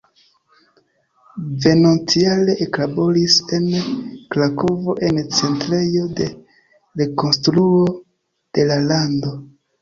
[1.65, 3.67] Venontjare eklaboris en
[4.37, 6.31] Krakovo en Centrejo de
[7.03, 7.85] Rekonstruo
[8.59, 9.37] de la Lando.